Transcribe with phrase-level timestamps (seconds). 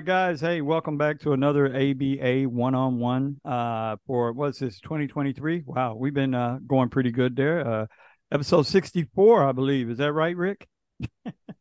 [0.00, 0.40] guys.
[0.40, 5.64] Hey, welcome back to another ABA one on one uh for what's this 2023.
[5.66, 7.66] Wow, we've been uh going pretty good there.
[7.66, 7.86] Uh
[8.30, 9.90] episode 64, I believe.
[9.90, 10.68] Is that right, Rick?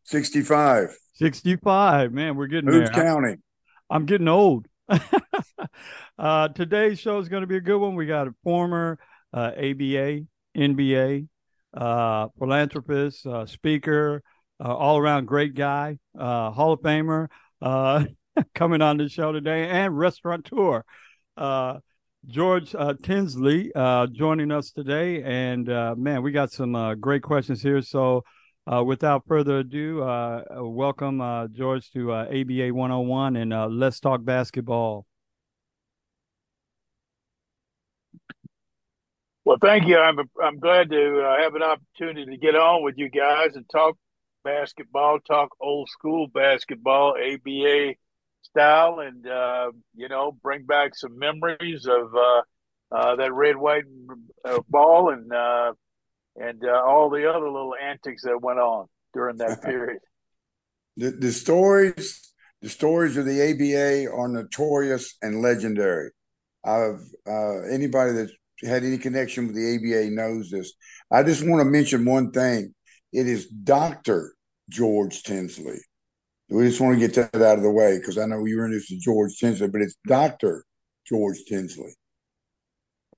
[0.04, 0.96] 65.
[1.14, 2.12] 65.
[2.12, 3.04] Man, we're getting Who's there.
[3.04, 3.42] counting?
[3.90, 4.68] I'm getting old.
[6.20, 7.96] uh today's show is going to be a good one.
[7.96, 9.00] We got a former
[9.34, 10.22] uh ABA,
[10.56, 11.28] NBA,
[11.76, 14.22] uh philanthropist, uh speaker,
[14.64, 17.30] uh, all around great guy, uh Hall of Famer.
[17.62, 18.06] Uh
[18.56, 20.84] coming on the show today and restaurateur.
[21.36, 21.80] Uh,
[22.26, 25.24] George uh, Tinsley uh, joining us today.
[25.24, 27.82] And uh, man, we got some uh, great questions here.
[27.82, 28.24] So
[28.72, 30.00] uh, without further ado,
[30.58, 31.20] welcome
[31.54, 35.06] George to ABA 101 and let's talk basketball.
[39.46, 39.98] Well, thank you.
[39.98, 43.96] I'm I'm glad to have an opportunity to get on with you guys and talk
[44.44, 47.94] basketball, talk old school basketball, ABA
[48.48, 52.42] style and uh, you know bring back some memories of uh,
[52.96, 53.84] uh, that red white
[54.46, 55.74] uh, ball and uh,
[56.36, 60.00] and uh, all the other little antics that went on during that period.
[60.96, 66.10] the, the stories the stories of the ABA are notorious and legendary.
[66.66, 67.02] I've
[67.72, 68.34] anybody that's
[68.64, 70.74] had any connection with the ABA knows this.
[71.12, 72.74] I just want to mention one thing.
[73.14, 74.34] It is Doctor
[74.70, 75.80] George Tinsley
[76.50, 78.66] we just want to get that out of the way because I know you were
[78.66, 80.64] introduced to George Tinsley, but it's Doctor
[81.06, 81.94] George Tinsley.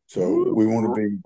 [0.08, 1.18] So we want to be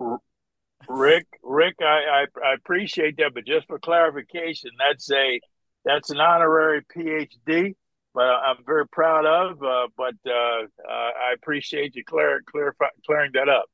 [0.90, 1.28] Rick.
[1.42, 5.40] Rick, I, I, I appreciate that, but just for clarification, that's a
[5.86, 7.76] that's an honorary PhD,
[8.14, 9.64] but I'm very proud of.
[9.64, 13.66] Uh, but uh, uh, I appreciate you clear, clear, clearing that up.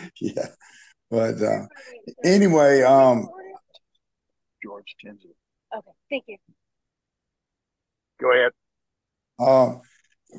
[0.20, 0.48] yeah,
[1.10, 1.66] but uh,
[2.24, 3.28] anyway, um,
[4.62, 5.32] George Tinsley.
[5.76, 6.36] Okay, thank you.
[8.20, 8.52] Go ahead.
[9.38, 9.78] Uh,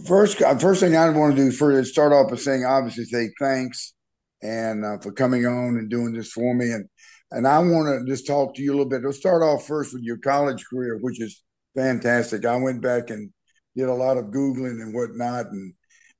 [0.08, 3.06] first, uh, first thing I want to do for is start off by saying, obviously,
[3.06, 3.94] say thanks
[4.42, 6.72] and uh, for coming on and doing this for me.
[6.72, 6.88] And
[7.32, 9.04] and I want to just talk to you a little bit.
[9.04, 11.43] Let's start off first with your college career, which is
[11.76, 12.45] fantastic.
[12.45, 13.32] I went back and
[13.76, 15.73] did a lot of googling and whatnot, and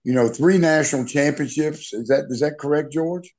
[0.03, 1.94] you know, three national championships.
[1.94, 3.34] Is that is that correct, George?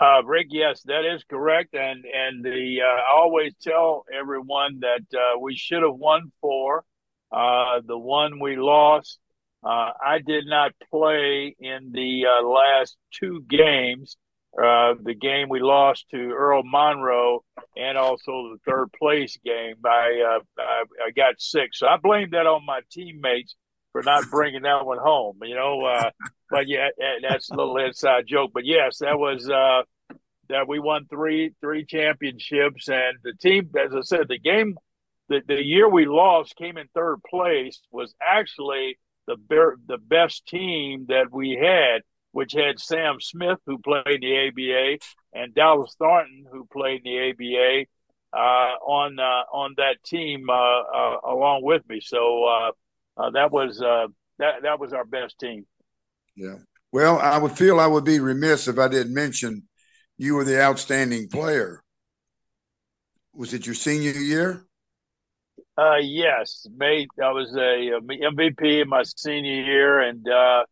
[0.00, 5.04] Uh, Rick, yes, that is correct, and and the uh, I always tell everyone that
[5.16, 6.84] uh, we should have won four.
[7.30, 9.18] Uh, the one we lost,
[9.64, 14.16] uh, I did not play in the uh, last two games.
[14.56, 17.44] Uh the game we lost to Earl Monroe,
[17.76, 19.76] and also the third place game.
[19.84, 23.56] I, I I got sick, so I blame that on my teammates
[23.94, 25.38] for not bringing that one home.
[25.42, 26.10] You know, uh,
[26.50, 26.88] but yeah,
[27.22, 28.50] that's a little inside joke.
[28.52, 29.82] But yes, that was uh,
[30.48, 34.76] that we won three three championships, and the team, as I said, the game,
[35.28, 39.36] the the year we lost came in third place was actually the
[39.86, 44.98] the best team that we had, which had Sam Smith who played the ABA
[45.32, 47.86] and Dallas Thornton who played in the ABA.
[48.36, 52.72] Uh, on uh, on that team uh, uh along with me, so
[53.16, 54.06] uh, that was uh,
[54.38, 55.66] that that was our best team.
[56.36, 56.56] Yeah.
[56.92, 59.64] Well, I would feel I would be remiss if I didn't mention
[60.16, 61.82] you were the outstanding player.
[63.34, 64.64] Was it your senior year?
[65.76, 67.08] Uh, yes, mate.
[67.20, 70.64] I was a, a MVP in my senior year, and uh,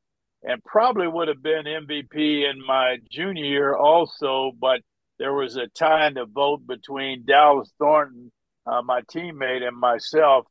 [0.44, 4.53] and probably would have been MVP in my junior year also.
[4.60, 4.80] But
[5.19, 8.30] there was a tie in the vote between Dallas Thornton,
[8.64, 10.47] uh, my teammate, and myself.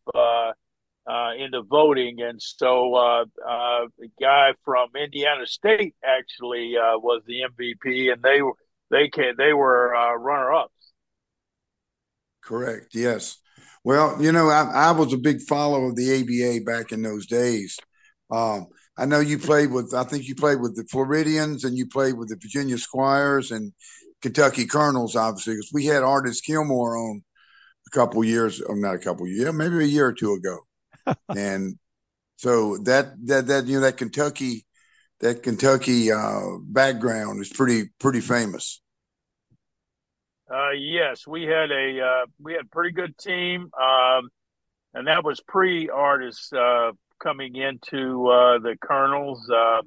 [1.07, 6.95] Uh, in the voting, and so uh, uh, the guy from Indiana State actually uh,
[6.99, 8.53] was the MVP, and they were
[8.91, 10.93] they can they were uh, runner ups.
[12.43, 12.93] Correct.
[12.93, 13.37] Yes.
[13.83, 17.25] Well, you know, I, I, was a big follower of the ABA back in those
[17.25, 17.79] days.
[18.29, 21.87] Um, I know you played with, I think you played with the Floridians and you
[21.87, 23.73] played with the Virginia Squires and
[24.21, 27.23] Kentucky Colonels, obviously, because we had Artis Gilmore on
[27.87, 30.59] a couple years, or not a couple years, maybe a year or two ago
[31.35, 31.77] and
[32.37, 34.65] so that that that you know that Kentucky
[35.21, 38.81] that Kentucky uh, background is pretty pretty famous.
[40.51, 44.29] Uh, yes, we had a uh, we had a pretty good team, um,
[44.93, 46.91] and that was pre Artis uh,
[47.23, 49.49] coming into uh, the Colonels.
[49.49, 49.81] Uh,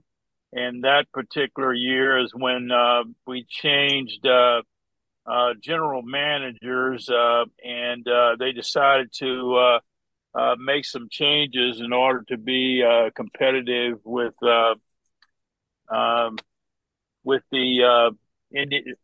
[0.53, 2.71] and that particular year is when
[3.27, 4.25] we changed
[5.61, 8.07] general managers, and
[8.39, 9.81] they decided to
[10.35, 14.75] uh, make some changes in order to be uh, competitive with uh,
[15.95, 16.37] um,
[17.23, 18.11] with the uh,
[18.57, 18.95] Indi-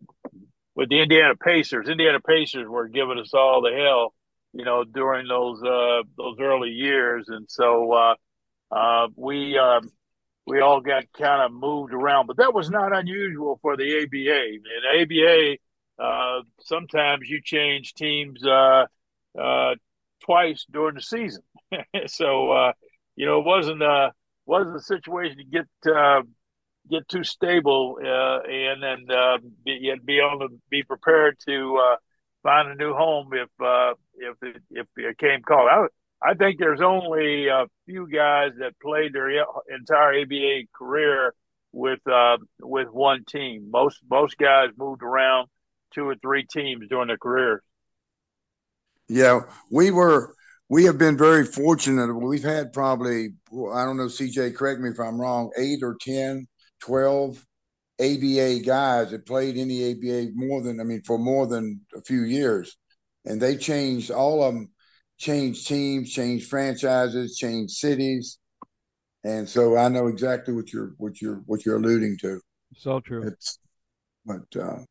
[0.75, 1.89] with the Indiana Pacers.
[1.89, 4.15] Indiana Pacers were giving us all the hell
[4.53, 8.15] you know, during those uh, those early years, and so
[8.73, 9.81] uh, we uh,
[10.47, 12.27] we all got kind of moved around.
[12.27, 14.47] But that was not unusual for the ABA.
[14.57, 15.59] In
[16.01, 18.87] ABA, sometimes you change teams uh,
[20.25, 21.43] twice during the season,
[22.07, 22.73] so uh,
[23.17, 24.11] you know it wasn't uh,
[24.47, 26.23] wasn't a situation to get uh,
[26.91, 31.97] get too stable uh, and then uh, be, be able to be prepared to uh,
[32.43, 35.69] find a new home if uh, if it, if it came called.
[35.71, 41.35] I, I think there's only a few guys that played their entire ABA career
[41.73, 43.69] with uh, with one team.
[43.71, 45.49] Most most guys moved around
[45.95, 47.63] two or three teams during their career.
[49.11, 49.41] Yeah,
[49.73, 50.37] we were
[50.69, 52.15] we have been very fortunate.
[52.15, 56.47] We've had probably I don't know, CJ, correct me if I'm wrong, eight or 10,
[56.81, 57.45] 12
[58.01, 62.01] ABA guys that played in the ABA more than I mean for more than a
[62.03, 62.77] few years,
[63.25, 64.71] and they changed all of them,
[65.19, 68.39] changed teams, changed franchises, changed cities,
[69.25, 72.41] and so I know exactly what you're what you're what you're alluding to.
[72.77, 73.27] So true.
[73.27, 73.59] It's,
[74.25, 74.85] but uh,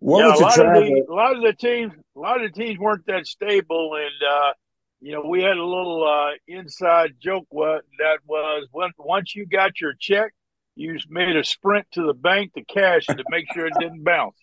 [0.00, 2.58] what yeah, a lot, of the, a lot of the teams, a lot of the
[2.58, 4.52] teams weren't that stable, and uh,
[5.00, 7.46] you know we had a little uh, inside joke.
[7.50, 10.32] What that was when once you got your check,
[10.74, 14.02] you made a sprint to the bank to cash it to make sure it didn't
[14.02, 14.36] bounce.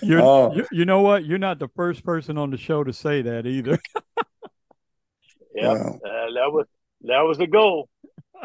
[0.00, 0.54] You're, oh.
[0.54, 1.24] you, you know what?
[1.24, 3.80] You're not the first person on the show to say that either.
[5.56, 5.98] yeah, wow.
[6.04, 6.66] uh, that was
[7.02, 7.88] that was the goal.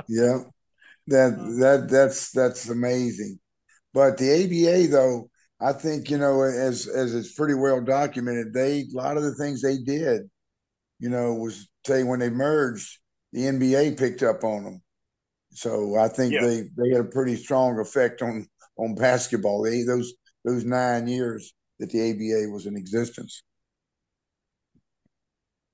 [0.07, 0.39] Yeah,
[1.07, 3.39] that that that's that's amazing.
[3.93, 5.29] But the ABA, though,
[5.59, 9.35] I think you know, as as it's pretty well documented, they a lot of the
[9.35, 10.23] things they did,
[10.99, 12.99] you know, was say when they merged,
[13.31, 14.81] the NBA picked up on them.
[15.51, 16.41] So I think yeah.
[16.41, 18.47] they they had a pretty strong effect on
[18.77, 19.61] on basketball.
[19.61, 20.13] They those
[20.45, 23.43] those nine years that the ABA was in existence.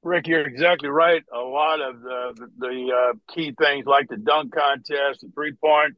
[0.03, 1.23] Rick, you're exactly right.
[1.33, 5.53] A lot of the the, the uh, key things like the dunk contest, the three
[5.53, 5.95] point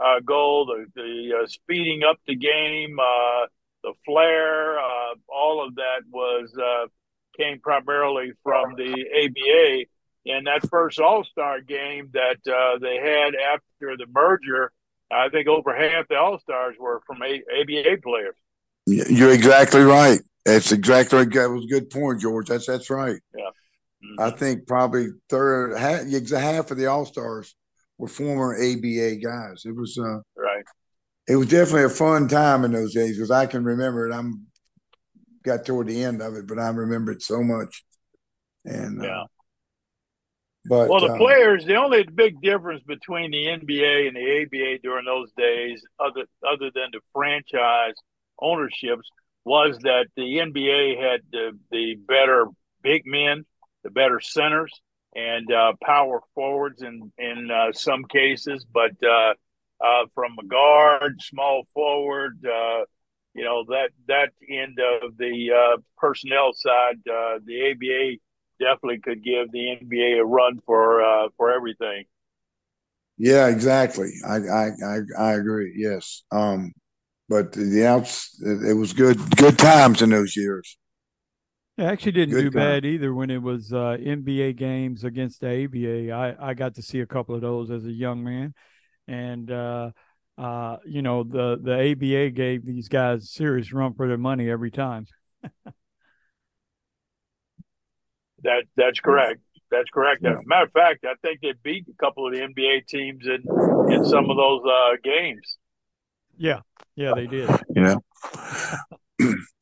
[0.00, 3.46] uh, goal, the the uh, speeding up the game, uh,
[3.82, 6.86] the flair, uh, all of that was uh,
[7.36, 8.90] came primarily from the
[9.24, 9.84] ABA
[10.24, 14.72] in that first All Star game that uh, they had after the merger,
[15.10, 18.36] I think over half the All Stars were from a- ABA players.
[18.86, 20.20] You're exactly right.
[20.44, 22.48] That's exactly that was a good point, George.
[22.48, 23.20] That's that's right.
[23.36, 23.44] Yeah.
[24.02, 24.20] Mm-hmm.
[24.20, 27.54] I think probably third half, half of the All Stars
[28.00, 29.62] were former ABA guys.
[29.66, 30.64] It was uh, right.
[31.28, 34.14] It was definitely a fun time in those days because I can remember it.
[34.14, 34.46] I'm
[35.44, 37.84] got toward the end of it, but I remember it so much.
[38.64, 39.20] And uh, yeah.
[39.20, 39.26] Uh,
[40.66, 44.78] but well, the um, players, the only big difference between the NBA and the ABA
[44.82, 47.94] during those days, other other than the franchise
[48.40, 49.08] ownerships,
[49.44, 52.46] was that the NBA had the, the better
[52.82, 53.44] big men,
[53.84, 54.72] the better centers,
[55.14, 59.34] and uh, power forwards in in uh, some cases, but uh,
[59.84, 62.84] uh from a guard, small forward, uh,
[63.34, 68.18] you know that that end of the personnel side, the ABA
[68.58, 72.04] definitely could give the NBA a run for for everything.
[73.18, 74.12] Yeah, exactly.
[74.26, 75.74] I I I, I agree.
[75.76, 76.22] Yes.
[76.30, 76.72] Um,
[77.28, 80.76] but the outs, it was good good times in those years.
[81.80, 82.72] It actually didn't good do time.
[82.72, 86.12] bad either when it was uh, NBA games against the ABA.
[86.12, 88.54] I I got to see a couple of those as a young man,
[89.08, 89.50] and.
[89.50, 89.90] Uh,
[90.38, 94.70] uh, you know the the ABA gave these guys serious run for their money every
[94.70, 95.06] time.
[98.42, 99.40] That that's correct.
[99.70, 100.24] That's correct.
[100.24, 103.26] As a matter of fact, I think they beat a couple of the NBA teams
[103.26, 103.42] in
[103.92, 105.58] in some of those uh, games.
[106.38, 106.60] Yeah,
[106.96, 107.50] yeah, they did.
[107.74, 107.96] Yeah.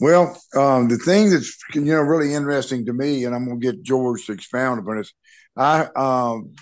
[0.00, 3.72] Well, um, the thing that's you know really interesting to me, and I'm going to
[3.72, 5.12] get George to expound upon this.
[5.56, 6.54] I um,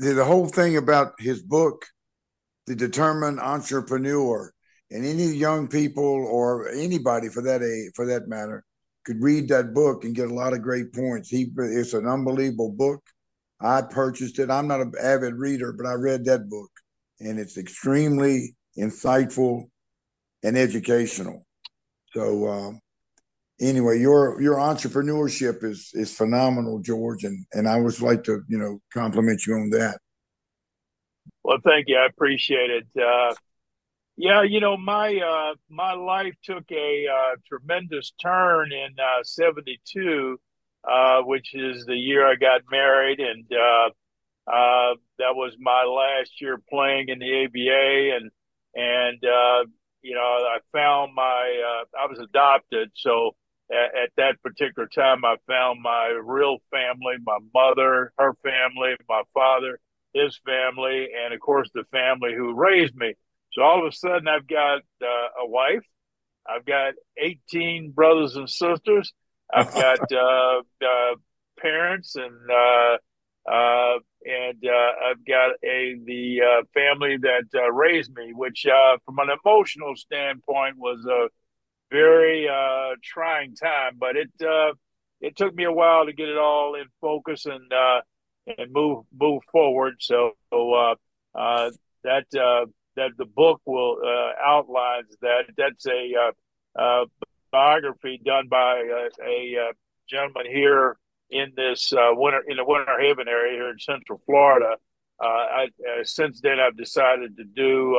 [0.00, 1.84] the, the whole thing about his book,
[2.66, 4.52] The Determined Entrepreneur,
[4.90, 8.64] and any young people or anybody for that a for that matter
[9.04, 11.28] could read that book and get a lot of great points.
[11.28, 13.02] He it's an unbelievable book.
[13.60, 14.50] I purchased it.
[14.50, 16.70] I'm not an avid reader, but I read that book,
[17.18, 19.64] and it's extremely insightful
[20.42, 21.46] and educational.
[22.12, 22.72] So uh,
[23.60, 28.58] anyway, your your entrepreneurship is is phenomenal, George, and and I would like to you
[28.58, 29.98] know compliment you on that.
[31.42, 31.96] Well, thank you.
[31.96, 32.86] I appreciate it.
[32.96, 33.34] Uh,
[34.16, 40.38] yeah, you know, my uh, my life took a uh, tremendous turn in '72,
[40.86, 46.40] uh, uh, which is the year I got married, and uh, that was my last
[46.40, 48.30] year playing in the ABA, and
[48.74, 49.18] and
[50.02, 53.32] you know, I found my I was adopted, so
[53.70, 59.22] at, at, that particular time, I found my real family, my mother, her family, my
[59.32, 59.78] father,
[60.12, 63.14] his family, and of course the family who raised me.
[63.52, 65.84] So all of a sudden, I've got uh, a wife,
[66.46, 69.12] I've got 18 brothers and sisters,
[69.52, 71.14] I've got uh, uh,
[71.58, 72.96] parents, and uh,
[73.50, 78.66] uh, and uh, I've got a the family that raised me, which
[79.04, 81.28] from an emotional standpoint was a
[81.90, 84.72] very uh, trying time, but it uh,
[85.20, 88.00] it took me a while to get it all in focus and uh,
[88.58, 89.94] and move move forward.
[90.00, 90.94] So uh,
[91.34, 91.70] uh,
[92.02, 93.98] that uh, that the book will
[94.44, 95.44] outlines that.
[95.56, 96.32] That's a
[97.52, 98.82] biography done by
[99.24, 99.72] a, a
[100.08, 100.96] gentleman here
[101.30, 104.76] in this winter in the Winter Haven area here in Central Florida.
[105.20, 105.68] I,
[106.02, 107.96] since then, I've decided to do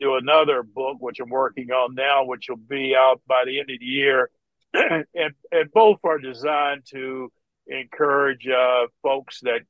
[0.00, 3.70] do another book, which I'm working on now, which will be out by the end
[3.70, 4.30] of the year.
[4.74, 7.30] and, and both are designed to
[7.66, 9.60] encourage uh, folks that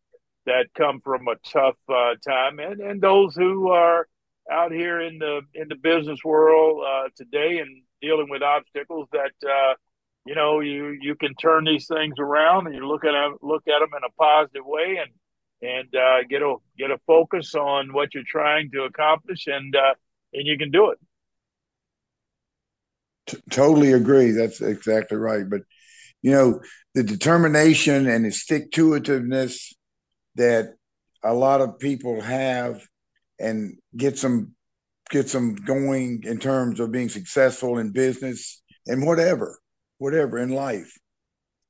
[0.47, 4.09] that come from a tough uh, time and, and those who are
[4.51, 9.33] out here in the in the business world uh, today and dealing with obstacles that
[9.47, 9.75] uh,
[10.25, 13.63] you know you you can turn these things around and you look at them look
[13.69, 15.13] at them in a positive way and
[15.63, 19.95] and uh, get a get a focus on what you're trying to accomplish and uh,
[20.33, 20.99] and you can do it.
[23.27, 24.31] T- totally agree.
[24.31, 25.49] That's exactly right.
[25.49, 25.63] But
[26.23, 26.61] you know,
[26.95, 29.73] the determination and the stick to itiveness
[30.35, 30.75] that
[31.23, 32.83] a lot of people have
[33.39, 34.55] and gets them
[35.11, 39.59] gets them going in terms of being successful in business and whatever,
[39.99, 40.97] whatever in life.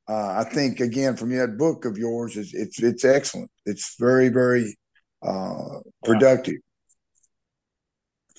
[0.08, 3.50] Uh, I think again from that book of yours is it's it's excellent.
[3.64, 4.76] It's very very
[5.22, 6.56] uh, productive.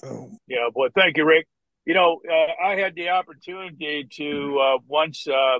[0.01, 1.47] So yeah, boy, thank you, Rick.
[1.85, 5.59] You know, uh, I had the opportunity to uh, once uh,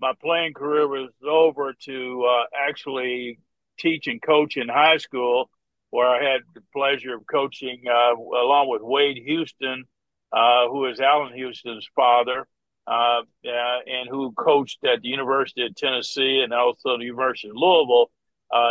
[0.00, 3.38] my playing career was over to uh, actually
[3.78, 5.50] teach and coach in high school,
[5.90, 9.84] where I had the pleasure of coaching uh, along with Wade Houston,
[10.32, 12.46] uh, who is Allan Houston's father.
[12.86, 18.10] and who coached at the University of Tennessee and also the University of Louisville.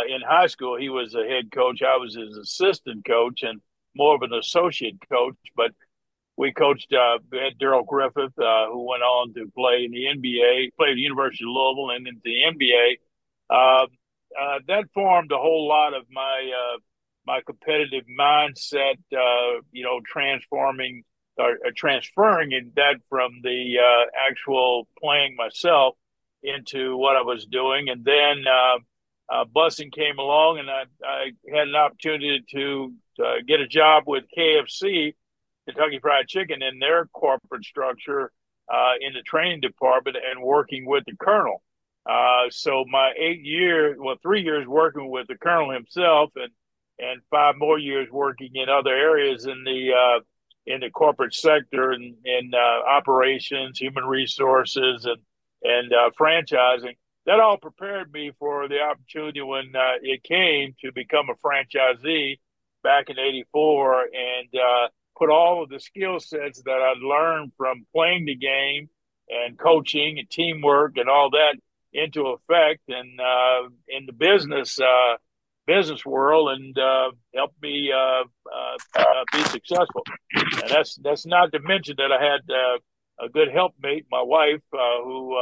[0.08, 1.82] in high school, he was a head coach.
[1.82, 3.60] I was his assistant coach, and
[3.98, 5.72] more of an associate coach, but
[6.38, 7.18] we coached uh,
[7.58, 11.44] Darrell Griffith, uh, who went on to play in the NBA, played at the University
[11.44, 12.98] of Louisville, and into the NBA.
[13.50, 13.86] Uh,
[14.40, 16.78] uh, that formed a whole lot of my uh,
[17.26, 18.98] my competitive mindset.
[19.12, 21.02] Uh, you know, transforming
[21.36, 25.96] or, or transferring in that from the uh, actual playing myself
[26.44, 28.44] into what I was doing, and then
[29.30, 32.92] uh, busing came along, and I, I had an opportunity to
[33.22, 35.14] uh, get a job with KFC,
[35.66, 38.32] Kentucky Fried Chicken, in their corporate structure
[38.72, 41.62] uh, in the training department and working with the colonel.
[42.08, 46.50] Uh, so my eight years, well, three years working with the colonel himself, and
[47.00, 50.20] and five more years working in other areas in the uh,
[50.66, 55.20] in the corporate sector and in operations, human resources, and
[55.62, 56.96] and franchising.
[57.28, 62.38] That all prepared me for the opportunity when it came to become a franchisee
[62.82, 67.84] back in 84 and uh, put all of the skill sets that I'd learned from
[67.94, 68.88] playing the game
[69.28, 71.56] and coaching and teamwork and all that
[71.92, 75.16] into effect and uh, in the business uh,
[75.66, 80.02] business world and uh, help me uh, uh, uh, be successful.
[80.32, 82.40] And that's that's not to mention that I had
[83.20, 85.36] a good helpmate, my wife, who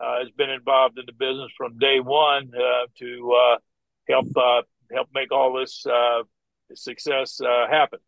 [0.00, 3.56] Uh, has been involved in the business from day one uh, to uh,
[4.08, 4.26] help
[4.92, 5.86] help make all this
[6.74, 8.00] success uh, happen.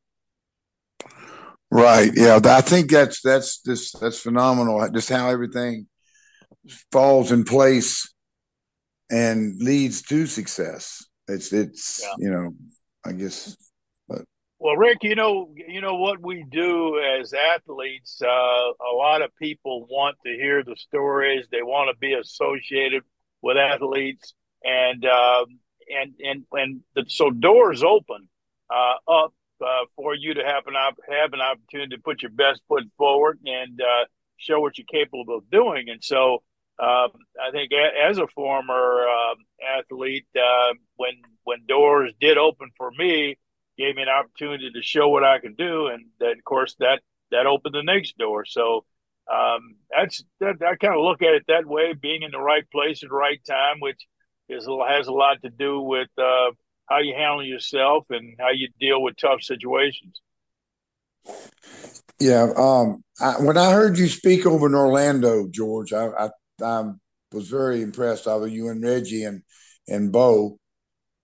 [1.71, 2.11] Right.
[2.14, 2.40] Yeah.
[2.45, 4.88] I think that's that's this that's phenomenal.
[4.90, 5.87] Just how everything
[6.90, 8.12] falls in place
[9.11, 11.05] and leads to success.
[11.28, 12.14] It's it's yeah.
[12.19, 12.55] you know
[13.05, 13.57] I guess.
[14.59, 18.21] Well, Rick, you know you know what we do as athletes.
[18.23, 21.47] Uh, a lot of people want to hear the stories.
[21.51, 23.03] They want to be associated
[23.43, 24.33] with athletes,
[24.65, 25.59] and um,
[25.95, 28.29] and and and the, so doors open
[28.71, 32.31] uh, up uh, for you to have an op- have an opportunity to put your
[32.33, 34.07] best foot forward and uh,
[34.39, 35.91] show what you're capable of doing.
[35.91, 36.43] And so,
[36.79, 37.11] um,
[37.43, 39.37] I think a- as a former um,
[39.79, 41.13] athlete, uh, when
[41.45, 43.37] when doors did open for me,
[43.78, 47.00] gave me an opportunity to show what I can do, and then of course that
[47.30, 48.45] that opened the next door.
[48.45, 48.85] So.
[49.28, 50.62] Um, that's that.
[50.62, 53.16] I kind of look at it that way, being in the right place at the
[53.16, 54.06] right time, which
[54.49, 56.52] is has a lot to do with uh,
[56.88, 60.21] how you handle yourself and how you deal with tough situations.
[62.21, 62.52] Yeah.
[62.56, 66.28] Um, I, when I heard you speak over in Orlando, George, I, I,
[66.62, 66.85] I
[67.33, 69.42] was very impressed of you and Reggie and
[69.88, 70.59] and Bo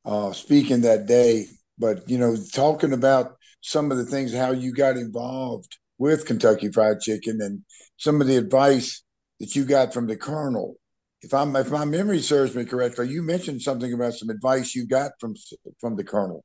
[0.04, 1.46] uh, speaking that day.
[1.82, 6.70] But you know, talking about some of the things how you got involved with Kentucky
[6.70, 7.64] Fried Chicken and
[7.96, 9.02] some of the advice
[9.40, 10.76] that you got from the Colonel.
[11.22, 14.86] If I'm if my memory serves me correctly, you mentioned something about some advice you
[14.86, 15.34] got from
[15.80, 16.44] from the Colonel.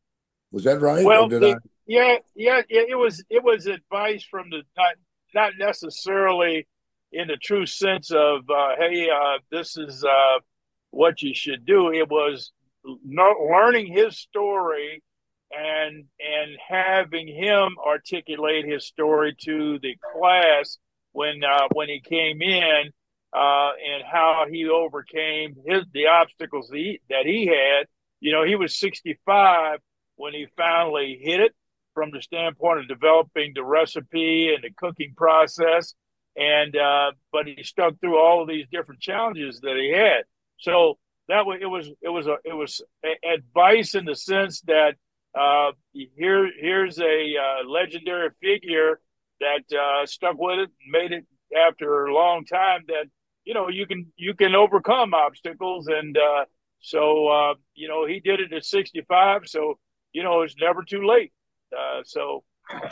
[0.51, 1.05] Was that right?
[1.05, 1.55] Well, the, I...
[1.85, 4.95] yeah, yeah, it was it was advice from the not
[5.35, 6.67] not necessarily
[7.11, 10.39] in the true sense of uh, hey, uh, this is uh,
[10.89, 11.91] what you should do.
[11.91, 12.51] It was
[13.05, 15.03] learning his story
[15.51, 20.77] and and having him articulate his story to the class
[21.11, 22.91] when uh, when he came in
[23.33, 27.87] uh, and how he overcame his the obstacles that he, that he had.
[28.19, 29.79] You know, he was 65
[30.15, 31.55] when he finally hit it
[31.93, 35.93] from the standpoint of developing the recipe and the cooking process.
[36.35, 40.23] And uh, but he stuck through all of these different challenges that he had.
[40.59, 42.81] So that was it was it was a it was
[43.23, 44.95] advice in the sense that
[45.37, 48.99] uh, here here's a uh, legendary figure
[49.39, 51.25] that uh, stuck with it, made it
[51.67, 52.81] after a long time.
[52.87, 53.05] That
[53.45, 56.45] you know you can you can overcome obstacles, and uh,
[56.79, 59.43] so uh, you know he did it at 65.
[59.45, 59.75] So
[60.13, 61.33] you know it's never too late.
[61.71, 62.43] Uh, so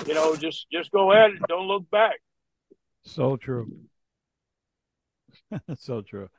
[0.05, 2.15] you know just just go ahead and don't look back.
[3.05, 3.71] So true.
[5.77, 6.29] so true.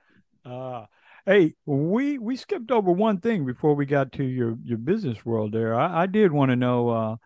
[0.44, 0.86] Uh,
[1.26, 5.52] Hey, we we skipped over one thing before we got to your your business world.
[5.52, 6.88] There, I, I did want to know.
[6.88, 7.16] Uh,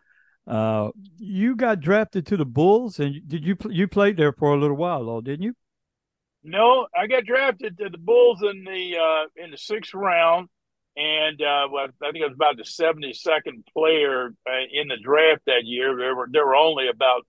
[0.51, 4.59] uh, you got drafted to the Bulls, and did you you played there for a
[4.59, 5.55] little while, though, didn't you?
[6.43, 10.49] No, I got drafted to the Bulls in the uh, in the sixth round,
[10.97, 15.43] and uh, I think I was about the seventy second player uh, in the draft
[15.47, 15.95] that year.
[15.95, 17.27] There were there were only about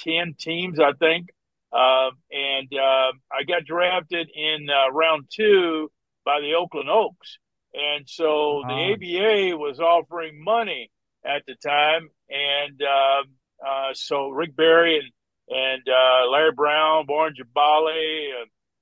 [0.00, 1.28] ten teams, I think,
[1.72, 5.90] uh, and uh, I got drafted in uh, round two
[6.24, 7.38] by the Oakland Oaks.
[7.74, 10.90] And so the ABA was offering money
[11.24, 12.08] at the time.
[12.30, 13.24] And um,
[13.64, 15.12] uh, so Rick Barry and,
[15.48, 18.30] and uh, Larry Brown, Warren Jabali,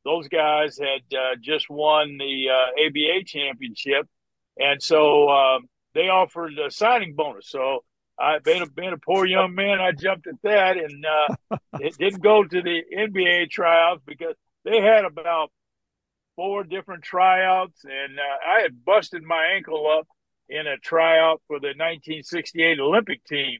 [0.04, 1.02] those guys had
[1.42, 2.48] just won the
[2.86, 4.06] ABA championship.
[4.58, 7.48] And so um, they offered a signing bonus.
[7.48, 7.80] So
[8.18, 11.96] I being a, being a poor young man, I jumped at that, and uh, it
[11.98, 15.50] didn't go to the NBA tryouts because they had about
[16.34, 20.06] four different tryouts, and uh, I had busted my ankle up
[20.48, 23.58] in a tryout for the 1968 Olympic team,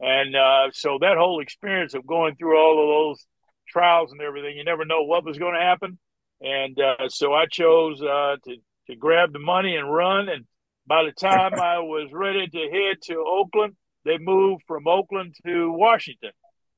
[0.00, 3.26] and uh, so that whole experience of going through all of those
[3.68, 5.98] trials and everything, you never know what was going to happen,
[6.40, 8.56] and uh, so I chose uh, to
[8.86, 10.46] to grab the money and run, and
[10.86, 13.74] by the time I was ready to head to Oakland
[14.08, 16.30] they moved from Oakland to Washington.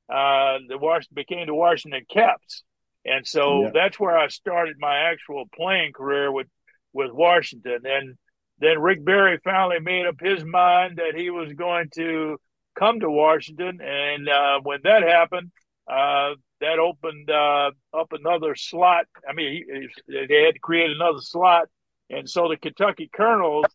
[0.09, 2.63] Uh, the Washington became the Washington Caps,
[3.05, 3.69] and so yeah.
[3.73, 6.47] that's where I started my actual playing career with
[6.91, 7.79] with Washington.
[7.85, 8.17] And
[8.59, 12.37] then Rick Barry finally made up his mind that he was going to
[12.77, 15.51] come to Washington, and uh, when that happened,
[15.87, 19.05] uh, that opened uh, up another slot.
[19.27, 19.87] I mean, he,
[20.27, 21.69] they had to create another slot,
[22.09, 23.65] and so the Kentucky Colonels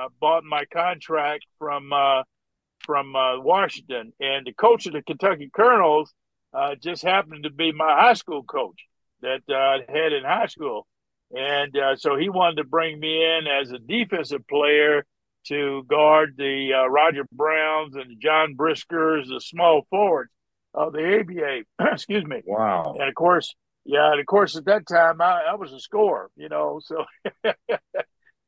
[0.00, 2.22] uh, bought my contract from uh,
[2.80, 6.12] from uh, Washington, and the coach of the Kentucky Colonels
[6.54, 8.86] uh, just happened to be my high school coach
[9.22, 10.86] that uh, I had in high school,
[11.30, 15.04] and uh, so he wanted to bring me in as a defensive player
[15.46, 20.30] to guard the Roger Browns and John Briskers, the small forwards
[20.74, 21.62] of the ABA.
[21.92, 22.42] Excuse me.
[22.46, 22.94] Wow.
[22.98, 26.30] And of course, yeah, and of course at that time I, I was a scorer,
[26.36, 27.04] you know, so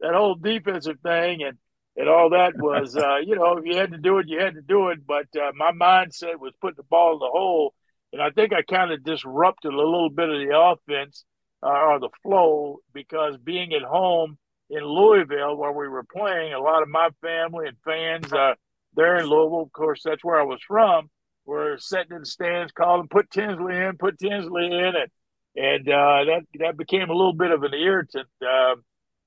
[0.03, 1.57] that whole defensive thing and
[1.97, 4.55] and all that was uh, you know if you had to do it you had
[4.55, 5.07] to do it.
[5.07, 7.75] But uh, my mindset was put the ball in the hole
[8.13, 11.25] and I think I kind of disrupted a little bit of the offense
[11.63, 14.37] uh, or the flow because being at home
[14.69, 18.55] in Louisville where we were playing a lot of my family and fans uh,
[18.95, 21.09] there in Louisville of course that's where I was from
[21.45, 25.11] were sitting in the stands calling put Tinsley in put Tinsley in and
[25.55, 28.75] and uh, that that became a little bit of an irritant uh,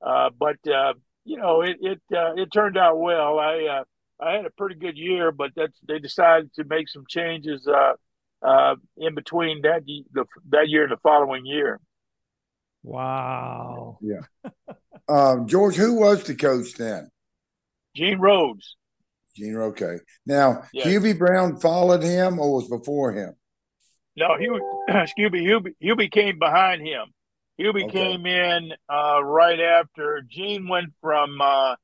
[0.01, 3.39] uh, but uh, you know, it it uh, it turned out well.
[3.39, 3.84] I uh,
[4.23, 7.93] I had a pretty good year, but that's they decided to make some changes uh,
[8.45, 11.79] uh, in between that the, that year and the following year.
[12.84, 13.97] Wow.
[14.01, 14.51] Yeah.
[15.10, 17.10] um, George, who was the coach then?
[17.95, 18.77] Gene Rhodes.
[19.36, 19.97] Gene, okay.
[20.25, 20.86] Now, yeah.
[20.86, 23.34] Hubie Brown followed him or was before him?
[24.15, 24.60] No, Hubie,
[25.03, 27.08] excuse me, Hubie, Hubie came behind him.
[27.59, 27.91] Hubie okay.
[27.91, 31.75] came in uh, right after Gene went from uh,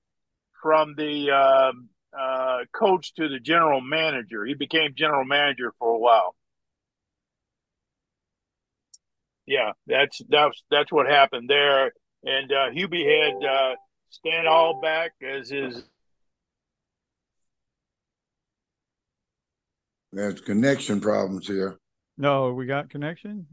[0.62, 1.72] from the uh,
[2.18, 4.46] uh, coach to the general manager.
[4.46, 6.36] He became general manager for a while.
[9.46, 11.94] Yeah, that's that's that's what happened there.
[12.24, 13.76] And uh, Hubie had uh,
[14.10, 14.46] Stan
[14.82, 15.84] back as his.
[20.14, 21.78] There's connection problems here.
[22.18, 23.48] No, we got connection.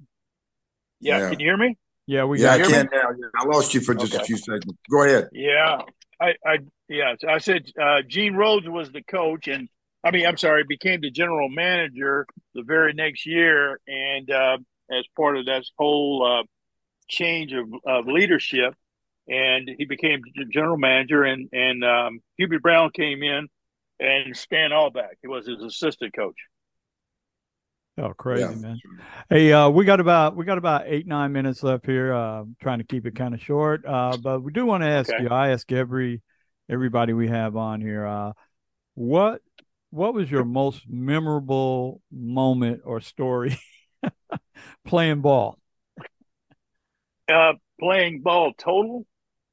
[1.01, 1.31] Yeah, yeah.
[1.31, 1.79] can you hear me?
[2.09, 2.41] Yeah, we.
[2.41, 3.11] Yeah, I can now.
[3.39, 4.23] I lost you for just okay.
[4.23, 4.73] a few seconds.
[4.91, 5.29] Go ahead.
[5.31, 5.83] Yeah,
[6.19, 9.69] I, I, yeah, I said uh, Gene Rhodes was the coach, and
[10.03, 14.57] I mean, I'm sorry, became the general manager the very next year, and uh,
[14.91, 16.45] as part of that whole uh,
[17.09, 18.73] change of, of leadership,
[19.29, 23.49] and he became general manager, and and um, Hubie Brown came in,
[24.01, 26.37] and Stan Albeck, he was his assistant coach.
[27.99, 28.55] Oh, crazy yeah.
[28.55, 28.81] man!
[29.29, 32.13] Hey, uh, we got about we got about eight nine minutes left here.
[32.13, 35.11] Uh, trying to keep it kind of short, uh, but we do want to ask
[35.11, 35.25] okay.
[35.25, 35.29] you.
[35.29, 36.23] I ask every
[36.71, 38.07] everybody we have on here.
[38.07, 38.33] Uh,
[38.95, 39.41] what
[39.91, 43.59] what was your most memorable moment or story
[44.87, 45.59] playing ball?
[47.29, 49.07] Uh, playing ball total.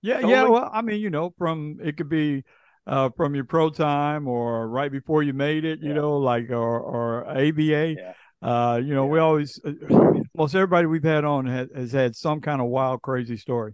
[0.04, 0.34] Yeah, totally?
[0.34, 0.44] yeah.
[0.44, 2.44] Well, I mean, you know, from it could be
[2.86, 5.96] uh, from your pro time or right before you made it, you yeah.
[5.96, 7.96] know, like or or ABA.
[7.98, 8.14] Yeah.
[8.46, 9.72] Uh, you know, we always uh,
[10.36, 13.74] most everybody we've had on has, has, had some kind of wild, crazy story.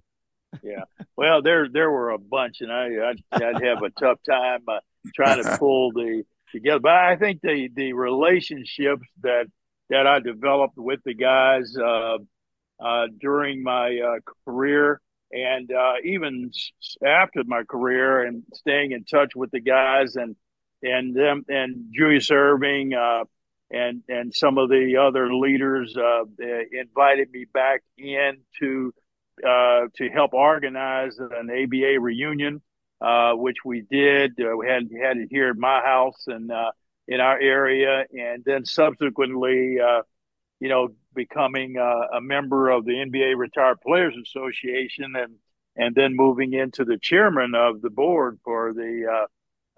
[0.64, 0.84] yeah,
[1.18, 4.80] well, there there were a bunch, and I I'd, I'd have a tough time uh,
[5.14, 6.80] trying to pull the together.
[6.80, 9.48] But I think the the relationships that
[9.90, 12.20] that I developed with the guys uh,
[12.80, 15.02] uh, during my uh, career
[15.34, 16.52] and uh, even
[17.06, 20.38] after my career and staying in touch with the guys and
[20.82, 23.26] and them and Julius Erving uh,
[23.72, 26.24] and and some of the other leaders uh,
[26.72, 28.94] invited me back in to
[29.46, 32.62] uh, to help organize an ABA reunion,
[33.00, 34.40] uh, which we did.
[34.40, 36.72] Uh, we had had it here at my house and uh,
[37.08, 40.02] in our area, and then subsequently, uh,
[40.60, 45.36] you know, becoming a member of the NBA Retired Players Association, and
[45.76, 49.28] and then moving into the chairman of the board for the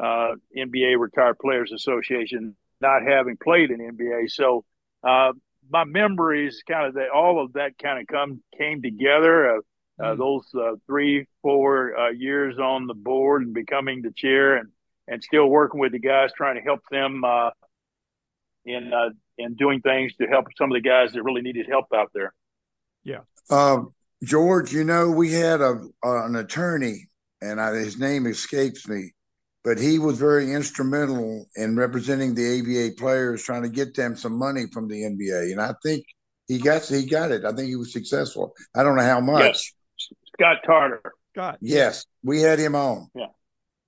[0.02, 4.30] NBA Retired Players Association not having played in NBA.
[4.30, 4.63] So
[5.04, 5.32] uh,
[5.72, 9.56] my memories, kind of that, all of that kind of come came together.
[9.56, 9.60] Uh,
[10.00, 10.17] uh, mm.
[10.17, 14.69] those uh, three, four uh, years on the board and becoming the chair, and
[15.08, 17.52] and still working with the guys, trying to help them uh,
[18.65, 18.91] in
[19.38, 22.34] in doing things to help some of the guys that really needed help out there.
[23.04, 23.22] Yeah.
[23.50, 23.93] Um,
[24.24, 27.08] George, you know, we had a an attorney,
[27.41, 29.13] and I, his name escapes me
[29.63, 34.38] but he was very instrumental in representing the ABA players, trying to get them some
[34.38, 35.52] money from the NBA.
[35.52, 36.06] And I think
[36.47, 37.45] he got he got it.
[37.45, 38.54] I think he was successful.
[38.76, 39.73] I don't know how much.
[39.97, 40.13] Yes.
[40.34, 41.13] Scott Tarter.
[41.34, 41.58] Scott.
[41.62, 43.08] Yes, we had him on.
[43.15, 43.28] Yeah.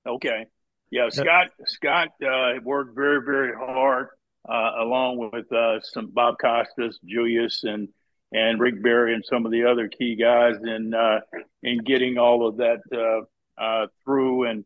[0.07, 0.45] Okay.
[0.91, 1.47] Yeah, Scott.
[1.65, 4.07] Scott uh, worked very, very hard,
[4.47, 7.89] uh, along with uh, some Bob Costas, Julius, and
[8.31, 11.19] and Rick Barry, and some of the other key guys in uh,
[11.63, 14.63] in getting all of that uh, uh, through and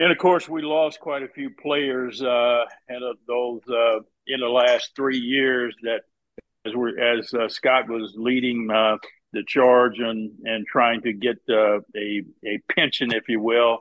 [0.00, 4.40] and of course, we lost quite a few players uh, and uh, those uh, in
[4.40, 5.76] the last three years.
[5.82, 6.00] That
[6.64, 8.96] as we as uh, Scott was leading uh,
[9.34, 13.80] the charge and and trying to get uh, a a pension, if you will,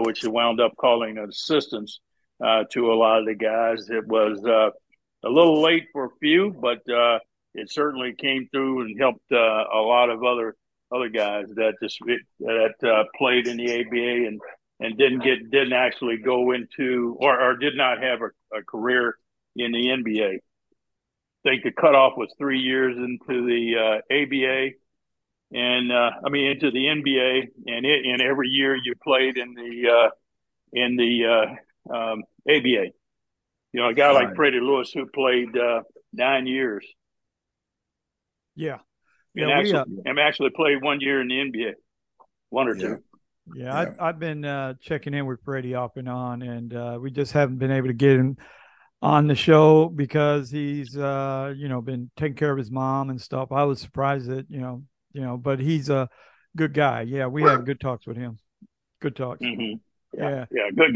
[0.00, 2.00] which he wound up calling assistance
[2.40, 3.88] to a lot of the guys.
[3.88, 6.80] It was a little late for a few, but
[7.54, 9.36] it certainly came through and helped a
[9.80, 10.56] lot of other
[10.92, 12.00] other guys that just
[12.40, 14.40] that played in the ABA and
[14.82, 19.16] and didn't get didn't actually go into or, or did not have a, a career
[19.54, 20.34] in the NBA.
[20.34, 24.70] I think the cutoff was three years into the uh, ABA,
[25.52, 29.54] and uh, I mean into the NBA, and it, and every year you played in
[29.54, 30.10] the uh,
[30.72, 31.56] in the
[31.90, 32.92] uh, um, ABA.
[33.72, 34.26] You know, a guy right.
[34.26, 36.86] like Freddie Lewis who played uh, nine years.
[38.54, 38.78] Yeah,
[39.36, 41.72] and yeah, actually, we, uh, and actually played one year in the NBA,
[42.50, 42.86] one or yeah.
[42.86, 43.02] two.
[43.54, 43.94] Yeah, yeah.
[43.98, 47.32] I, have been uh, checking in with Freddie off and on, and uh, we just
[47.32, 48.36] haven't been able to get him
[49.00, 53.20] on the show because he's, uh, you know, been taking care of his mom and
[53.20, 53.50] stuff.
[53.50, 56.08] I was surprised that, you know, you know, but he's a
[56.56, 57.02] good guy.
[57.02, 58.38] Yeah, we had good talks with him.
[59.00, 59.40] Good talks.
[59.40, 59.78] Mm-hmm.
[60.16, 60.94] Yeah, yeah, yeah, good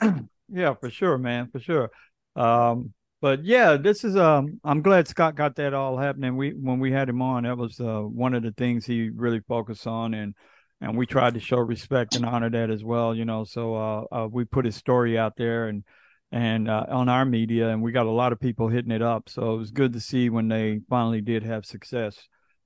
[0.00, 0.20] guy.
[0.52, 1.90] yeah, for sure, man, for sure.
[2.36, 4.60] Um, but yeah, this is um.
[4.64, 6.36] I'm glad Scott got that all happening.
[6.36, 9.40] We when we had him on, that was uh, one of the things he really
[9.40, 10.34] focused on, and
[10.82, 13.14] and we tried to show respect and honor that as well.
[13.14, 15.84] You know, so uh, uh, we put his story out there and
[16.32, 19.28] and uh, on our media, and we got a lot of people hitting it up.
[19.28, 22.16] So it was good to see when they finally did have success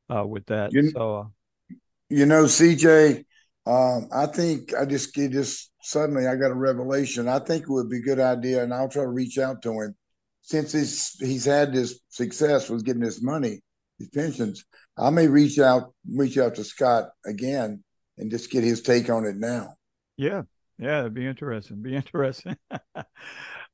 [0.09, 0.73] uh, with that.
[0.73, 1.77] You, so, uh,
[2.09, 3.25] you know, CJ,
[3.67, 7.29] Um, I think I just get just suddenly I got a revelation.
[7.29, 9.73] I think it would be a good idea, and I'll try to reach out to
[9.73, 9.95] him
[10.43, 13.61] since he's he's had this success with getting this money,
[13.99, 14.65] his pensions.
[14.97, 17.83] I may reach out reach out to Scott again
[18.19, 19.75] and just get his take on it now.
[20.17, 20.43] Yeah,
[20.79, 21.83] yeah, it'd be interesting.
[21.83, 22.57] Be interesting.
[22.71, 23.05] uh, yeah.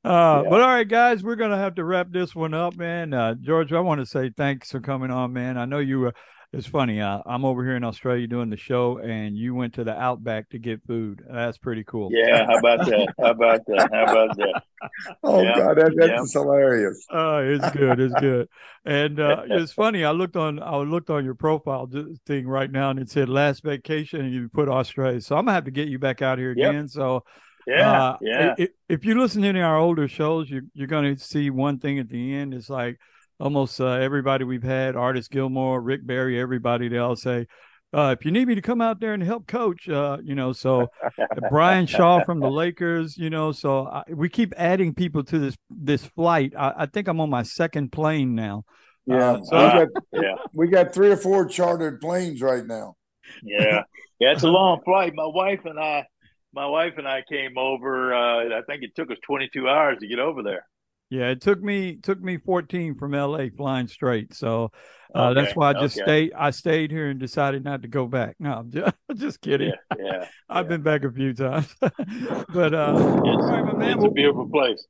[0.03, 3.13] But all right, guys, we're gonna have to wrap this one up, man.
[3.13, 5.57] Uh, George, I want to say thanks for coming on, man.
[5.57, 6.13] I know you were
[6.53, 7.01] it's funny.
[7.01, 10.49] Uh, I'm over here in Australia doing the show, and you went to the Outback
[10.49, 11.23] to get food.
[11.27, 12.09] That's pretty cool.
[12.11, 13.13] Yeah, how about that?
[13.19, 13.89] How about that?
[13.91, 14.63] How about that?
[15.23, 15.57] oh yeah.
[15.57, 16.41] God, that, that's yeah.
[16.41, 17.05] hilarious.
[17.09, 17.99] Oh, uh, it's good.
[17.99, 18.49] It's good.
[18.85, 20.05] And uh, it's funny.
[20.05, 20.61] I looked on.
[20.61, 21.89] I looked on your profile
[22.27, 25.21] thing right now, and it said last vacation, and you put Australia.
[25.21, 26.81] So I'm gonna have to get you back out here again.
[26.81, 26.89] Yep.
[26.89, 27.23] So.
[27.65, 28.55] Yeah, uh, yeah.
[28.57, 31.49] If, if you listen to any of our older shows, you, you're going to see
[31.49, 32.53] one thing at the end.
[32.53, 32.99] It's like
[33.43, 37.45] almost uh, everybody we've had, Artis Gilmore, Rick Barry, everybody, they all say,
[37.93, 40.53] uh, if you need me to come out there and help coach, uh, you know,
[40.53, 40.87] so
[41.49, 45.55] Brian Shaw from the Lakers, you know, so I, we keep adding people to this
[45.69, 46.53] this flight.
[46.57, 48.63] I, I, think I'm on my second plane now.
[49.05, 49.87] Yeah, uh, so we got,
[50.23, 52.95] yeah, we got three or four chartered planes right now.
[53.43, 53.83] Yeah,
[54.19, 55.13] yeah, it's a long flight.
[55.13, 56.07] My wife and I,
[56.53, 58.13] my wife and I came over.
[58.13, 60.65] Uh, I think it took us 22 hours to get over there.
[61.13, 64.33] Yeah, it took me took me 14 from LA flying straight.
[64.33, 64.71] So
[65.13, 66.05] uh, okay, that's why I just okay.
[66.05, 66.33] stayed.
[66.33, 68.35] I stayed here and decided not to go back.
[68.39, 69.73] No, I'm just, just kidding.
[69.95, 70.69] Yeah, yeah I've yeah.
[70.69, 74.87] been back a few times, but uh, it's, right, man, it's a beautiful place.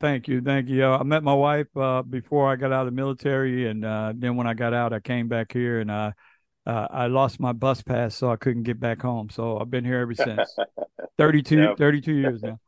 [0.00, 0.86] Thank you, thank you.
[0.86, 4.34] I met my wife uh, before I got out of the military, and uh, then
[4.34, 6.14] when I got out, I came back here, and I
[6.66, 9.30] uh, I lost my bus pass, so I couldn't get back home.
[9.30, 10.56] So I've been here ever since.
[11.16, 12.58] 32, 32 years now.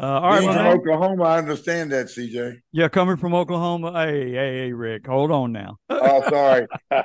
[0.00, 2.60] Uh, all right, from Oklahoma, I understand that, CJ.
[2.72, 3.92] Yeah, coming from Oklahoma.
[3.92, 5.76] Hey, hey, hey, Rick, hold on now.
[5.90, 6.66] oh, sorry.
[6.90, 7.04] all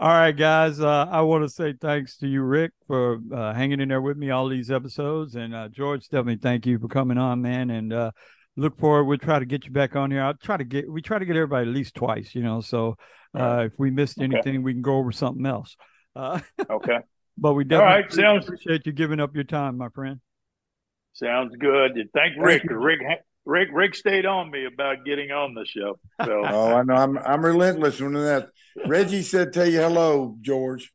[0.00, 0.78] right, guys.
[0.78, 4.18] Uh, I want to say thanks to you, Rick, for uh, hanging in there with
[4.18, 7.70] me all these episodes, and uh, George, definitely thank you for coming on, man.
[7.70, 8.10] And uh,
[8.56, 9.04] look forward.
[9.04, 10.22] We'll try to get you back on here.
[10.22, 10.90] I'll try to get.
[10.90, 12.60] We try to get everybody at least twice, you know.
[12.60, 12.98] So
[13.34, 14.24] uh, if we missed okay.
[14.26, 15.76] anything, we can go over something else.
[16.16, 16.98] okay.
[17.38, 18.44] But we definitely right, sounds...
[18.44, 20.20] appreciate you giving up your time, my friend.
[21.14, 21.92] Sounds good.
[22.14, 22.62] Thank Rick.
[22.62, 23.00] Thank Rick
[23.46, 25.98] Rick Rick stayed on me about getting on the show.
[26.24, 26.42] So.
[26.44, 26.94] oh, I know.
[26.94, 28.48] I'm I'm relentless when that.
[28.86, 30.92] Reggie said, "Tell you hello, George."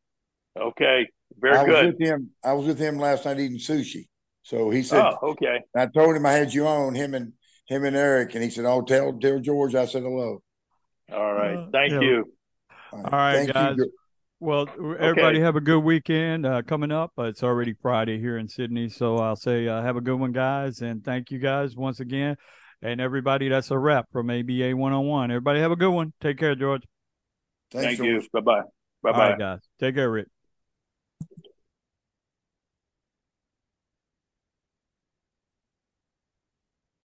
[0.60, 1.86] Okay, very I good.
[1.86, 2.30] Was with him.
[2.44, 4.08] I was with him last night eating sushi.
[4.44, 7.34] So he said, "Oh, okay." I told him I had you on him and
[7.68, 10.42] him and Eric, and he said, "Oh, tell tell George I said hello."
[11.14, 11.58] All right.
[11.58, 12.34] Uh, Thank uh, you.
[12.92, 13.76] All right, Thank guys.
[13.78, 13.92] You.
[14.42, 14.68] Well,
[15.00, 15.42] everybody okay.
[15.42, 17.12] have a good weekend uh, coming up.
[17.18, 20.32] Uh, it's already Friday here in Sydney, so I'll say uh, have a good one,
[20.32, 22.38] guys, and thank you guys once again.
[22.82, 25.32] And everybody, that's a wrap from ABA 101.
[25.32, 26.14] Everybody have a good one.
[26.22, 26.84] Take care, George.
[27.72, 28.24] Thanks, thank George.
[28.24, 28.30] you.
[28.32, 28.62] Bye bye.
[29.04, 29.60] Bye bye, guys.
[29.78, 30.28] Take care, Rick.